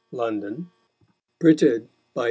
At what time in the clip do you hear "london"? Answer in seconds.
0.11-0.71